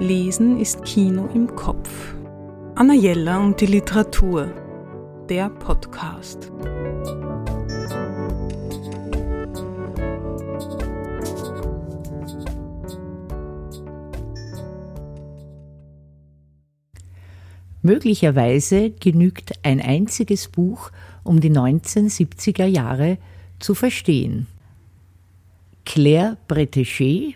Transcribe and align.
Lesen 0.00 0.60
ist 0.60 0.84
Kino 0.84 1.28
im 1.34 1.56
Kopf. 1.56 2.14
Anna 2.76 2.94
Jella 2.94 3.38
und 3.38 3.60
die 3.60 3.66
Literatur. 3.66 4.48
Der 5.28 5.48
Podcast. 5.48 6.52
Möglicherweise 17.82 18.90
genügt 18.90 19.54
ein 19.64 19.80
einziges 19.80 20.46
Buch, 20.46 20.92
um 21.24 21.40
die 21.40 21.50
1970er 21.50 22.66
Jahre 22.66 23.18
zu 23.58 23.74
verstehen. 23.74 24.46
Claire 25.84 26.36
Bretéché, 26.48 27.34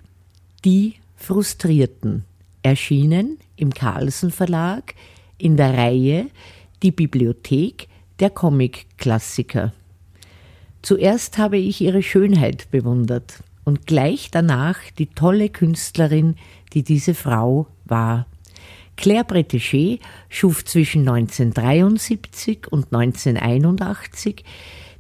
Die 0.65 0.95
Frustrierten 1.17 2.25
erschienen 2.63 3.39
im 3.57 3.73
Carlsen 3.73 4.31
Verlag 4.31 4.95
in 5.39 5.57
der 5.57 5.77
Reihe 5.77 6.27
Die 6.83 6.93
Bibliothek 6.93 7.89
der 8.21 8.31
Comic-Klassiker. 8.31 9.73
Zuerst 10.83 11.39
habe 11.39 11.59
ich 11.59 11.81
ihre 11.81 12.03
Schönheit 12.03 12.71
bewundert 12.71 13.43
und 13.65 13.87
gleich 13.87 14.31
danach 14.31 14.79
die 14.99 15.07
tolle 15.07 15.49
Künstlerin, 15.49 16.37
die 16.73 16.83
diese 16.83 17.15
Frau 17.15 17.67
war. 17.85 18.27
Claire 18.97 19.25
Bretéché 19.25 20.01
schuf 20.29 20.65
zwischen 20.65 21.09
1973 21.09 22.71
und 22.71 22.93
1981 22.93 24.45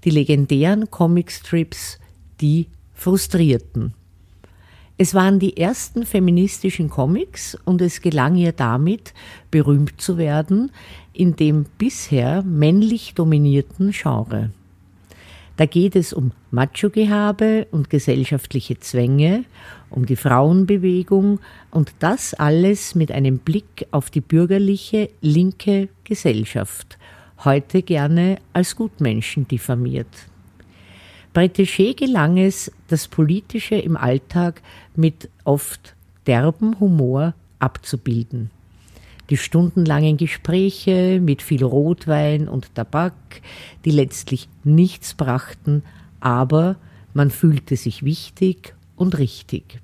die 0.05 0.11
legendären 0.11 0.91
Comicstrips 0.91 1.98
Die 2.41 2.69
Frustrierten. 2.95 3.95
Es 5.02 5.15
waren 5.15 5.41
die 5.41 5.56
ersten 5.56 6.06
feministischen 6.06 6.88
Comics 6.88 7.59
und 7.65 7.83
es 7.83 8.02
gelang 8.02 8.37
ihr 8.37 8.52
damit, 8.52 9.15
berühmt 9.51 10.01
zu 10.01 10.16
werden 10.16 10.70
in 11.12 11.34
dem 11.34 11.64
bisher 11.77 12.44
männlich 12.44 13.14
dominierten 13.14 13.91
Genre. 13.91 14.50
Da 15.56 15.67
geht 15.67 15.97
es 15.97 16.12
um 16.12 16.31
Macho-Gehabe 16.53 17.67
und 17.72 17.91
gesellschaftliche 17.91 18.78
Zwänge, 18.78 19.44
um 19.91 20.06
die 20.06 20.14
Frauenbewegung 20.14 21.41
und 21.72 21.94
das 21.98 22.33
alles 22.34 22.94
mit 22.94 23.11
einem 23.11 23.39
Blick 23.39 23.89
auf 23.91 24.09
die 24.09 24.20
bürgerliche 24.20 25.11
linke 25.20 25.89
Gesellschaft, 26.05 26.97
heute 27.42 27.83
gerne 27.83 28.37
als 28.53 28.77
Gutmenschen 28.77 29.48
diffamiert. 29.48 30.31
Bretéché 31.34 31.94
gelang 31.94 32.36
es, 32.36 32.70
das 32.88 33.08
Politische 33.08 33.77
im 33.77 33.97
Alltag 33.97 34.61
mit 34.94 35.30
oft 35.44 35.94
derben 36.27 36.78
Humor 36.78 37.34
abzubilden. 37.58 38.50
Die 39.30 39.38
stundenlangen 39.38 40.19
Gespräche 40.19 41.20
mit 41.22 41.41
viel 41.41 41.64
Rotwein 41.64 42.48
und 42.48 42.75
Tabak, 42.75 43.14
die 43.84 43.91
letztlich 43.91 44.48
nichts 44.62 45.14
brachten, 45.14 45.83
aber 46.20 46.77
man 47.14 47.30
fühlte 47.30 47.77
sich 47.77 48.05
wichtig 48.05 48.75
und 48.97 49.19
richtig. 49.19 49.80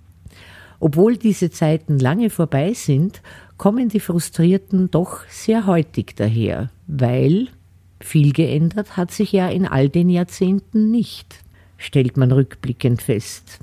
Obwohl 0.80 1.16
diese 1.16 1.50
Zeiten 1.50 1.98
lange 1.98 2.30
vorbei 2.30 2.74
sind, 2.74 3.22
kommen 3.56 3.88
die 3.88 4.00
Frustrierten 4.00 4.90
doch 4.90 5.26
sehr 5.28 5.66
heutig 5.66 6.14
daher, 6.14 6.70
weil 6.86 7.48
viel 8.00 8.32
geändert 8.32 8.96
hat 8.96 9.10
sich 9.10 9.32
ja 9.32 9.48
in 9.48 9.66
all 9.66 9.88
den 9.88 10.08
Jahrzehnten 10.08 10.90
nicht, 10.90 11.36
stellt 11.76 12.16
man 12.16 12.32
rückblickend 12.32 13.02
fest. 13.02 13.58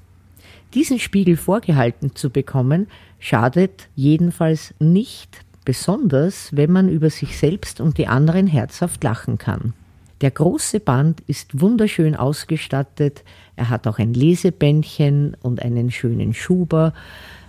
Diesen 0.73 1.00
Spiegel 1.00 1.38
vorgehalten 1.38 2.16
zu 2.16 2.30
bekommen, 2.30 2.88
schadet 3.19 3.88
jedenfalls 3.95 4.73
nicht, 4.80 5.45
besonders 5.63 6.50
wenn 6.56 6.72
man 6.72 6.89
über 6.89 7.09
sich 7.09 7.38
selbst 7.38 7.80
und 7.80 7.97
die 7.97 8.08
anderen 8.08 8.45
herzhaft 8.45 9.03
lachen 9.03 9.38
kann. 9.38 9.73
Der 10.22 10.31
große 10.31 10.80
Band 10.80 11.22
ist 11.28 11.59
wunderschön 11.59 12.16
ausgestattet, 12.16 13.24
er 13.56 13.69
hat 13.69 13.88
auch 13.88 14.00
ein 14.00 14.13
Lesebändchen 14.13 15.35
und 15.41 15.62
einen 15.62 15.91
schönen 15.91 16.34
Schuber 16.34 16.94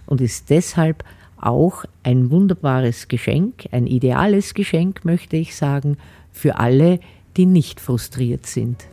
und 0.07 0.21
ist 0.21 0.51
deshalb 0.51 1.05
auch 1.37 1.85
ein 2.03 2.31
wunderbares 2.31 3.09
Geschenk, 3.09 3.67
ein 3.71 3.87
ideales 3.87 4.55
Geschenk, 4.55 5.05
möchte 5.05 5.37
ich 5.37 5.55
sagen, 5.55 5.97
für 6.37 6.59
alle, 6.59 7.01
die 7.37 7.47
nicht 7.47 7.81
frustriert 7.81 8.47
sind. 8.47 8.89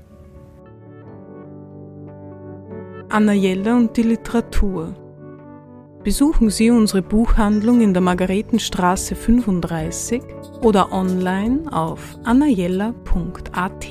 Anna 3.10 3.34
Jelle 3.34 3.76
und 3.76 3.96
die 3.98 4.04
Literatur. 4.04 4.96
Besuchen 6.04 6.50
Sie 6.50 6.72
unsere 6.72 7.02
Buchhandlung 7.02 7.82
in 7.82 7.94
der 7.94 8.02
Margaretenstraße 8.02 9.16
35 9.16 10.22
oder 10.62 10.92
online 10.92 11.72
auf 11.72 12.18
annajella.at. 12.24 13.88